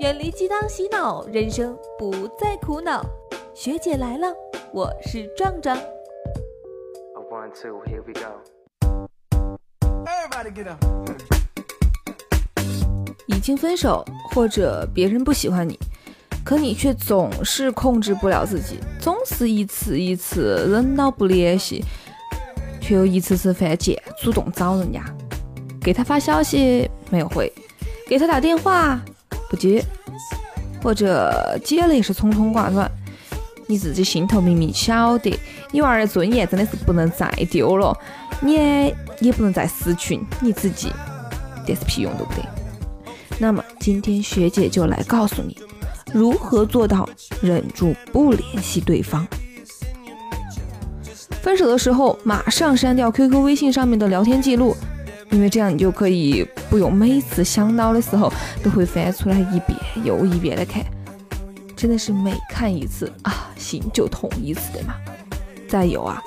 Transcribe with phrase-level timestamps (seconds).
[0.00, 3.04] 远离鸡汤洗脑，人生不再苦恼。
[3.54, 4.26] 学姐来了，
[4.72, 5.78] 我是壮壮。
[13.28, 15.78] 已经分手，或者别人不喜欢你，
[16.44, 21.84] 可你却总是控制不了自己，总是一次一次忍到不联系，
[22.80, 25.04] 却又一次次犯贱，主动找人家，
[25.80, 27.52] 给他发消息没有回，
[28.08, 29.00] 给他打电话
[29.54, 29.84] 不接，
[30.82, 32.90] 或者接了也是匆匆挂断。
[33.66, 35.38] 你自己心头明明晓得，
[35.70, 37.96] 你娃儿的尊严真的是不能再丢了，
[38.40, 38.54] 你
[39.20, 40.92] 也不能再失去你自己，
[41.66, 42.42] 这是屁用都不得。
[43.38, 45.56] 那么今天学姐就来告诉你，
[46.12, 47.08] 如何做到
[47.40, 49.26] 忍住不联系对方。
[51.40, 54.76] 分手的时候马上删掉 QQ、微信上面的聊天记录，
[55.34, 60.82] 因为这样你就可以不用每次想到的时候都会翻出来一遍又一遍的看，
[61.76, 64.94] 真的是每看一次啊心就痛一次的嘛。
[65.68, 66.22] 再有啊，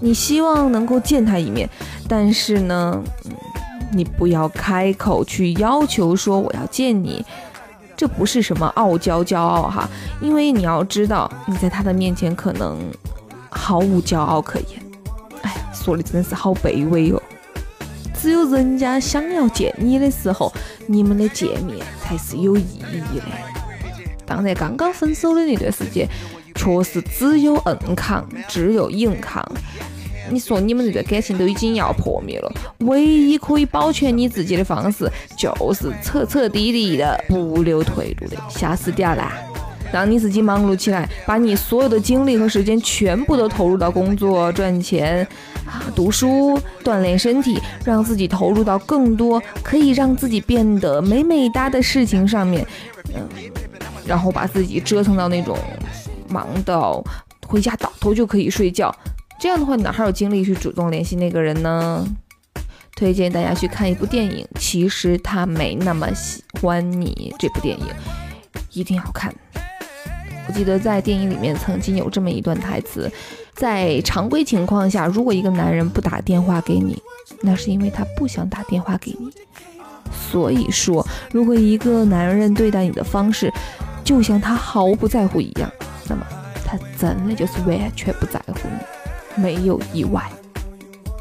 [0.00, 1.68] 你希望能够见他一面，
[2.08, 3.02] 但是呢。
[3.24, 3.32] 嗯
[3.90, 7.24] 你不要开口去要求说我要见你，
[7.96, 9.88] 这不是什么傲娇骄傲哈，
[10.20, 12.76] 因为你要知道你在他的面前可能
[13.48, 14.78] 毫无骄傲可言。
[15.40, 17.22] 哎呀，说的真的是好卑微哦。
[18.20, 20.52] 只有人家想要见你的时候，
[20.86, 23.24] 你们的见面才是有意义的。
[24.26, 26.06] 当然，刚刚分手的那段时间，
[26.54, 29.42] 确实只有硬扛，只有硬扛。
[30.30, 39.32] 你说你们这段感情都已经要破灭了，唯一可以保全你自己的方式，就是彻彻底底的不留退路的下死掉啦，
[39.90, 45.26] 让你自己忙碌起来，把你所有的精力和时间全部都投入到工作、赚钱、
[45.94, 52.66] 读书、锻炼身体，让自己投入到更多可以让自己变得美美哒的事情上面，
[53.14, 53.28] 嗯，
[54.06, 55.58] 然后把自己折腾到那种
[56.28, 57.02] 忙到
[57.46, 58.94] 回家倒头就可以睡觉。
[59.40, 62.06] 这样的话，你哪还有精力去主动联系那个人呢？
[62.96, 67.32] 推荐大家去看一部电影，其实他没那么喜欢你。
[67.38, 67.86] 这部电影
[68.72, 69.32] 一定要看。
[70.48, 73.08] 我记得在电影里面曾经有这么一段台词：
[73.58, 76.96] 在常规情况下，如果一个男人不打电话给你，
[77.40, 79.28] 那是因为他不想打电话给你。
[80.12, 83.52] 所以说，如果一个男人对待你的方式
[84.04, 85.68] 就像他毫不在乎一样，
[86.08, 86.24] 那么
[86.64, 89.42] 他真的就是完全不在乎你。
[89.42, 90.22] 没有意外。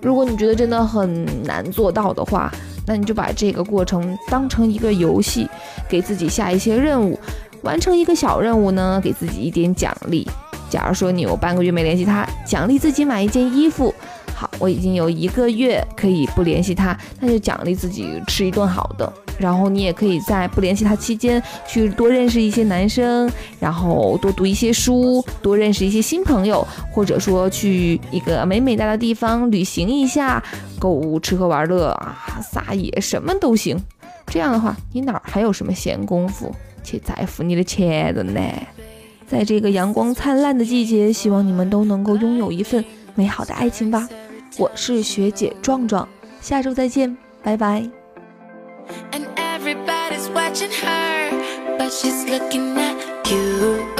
[0.00, 2.52] 如果你觉得真的很难做到的话，
[2.86, 5.48] 那你就把这个过程当成一个游戏，
[5.88, 7.18] 给自己下一些任务，
[7.62, 10.26] 完成一个小任务呢，给自己一点奖励。
[10.70, 13.92] 假如说你有半个月没联系他，奖励自己买一件衣服。
[14.34, 19.12] 好，我已经有一个月可以不联系他，那就奖励自己吃一顿好的。
[19.38, 30.42] 然后你也可以在不联系他期间去多认识一些男生，然后多读一些书，多认识一些新朋友，或者说去一个美美哒的地方旅行一下，
[30.78, 33.78] 购物、吃喝玩乐啊，撒野什么都行。
[34.26, 38.40] 这样的话，你哪儿还有什么闲工夫去在乎你的前任呢？
[39.30, 44.08] 在这个阳光灿烂的季节，希望你们都能够拥有一份美好的爱情吧。
[44.58, 46.08] 我是学姐壮壮，
[46.40, 47.88] 下周再见，拜拜。
[49.12, 51.30] And everybody's watching her,
[51.78, 52.96] but she's looking at
[53.30, 53.99] you.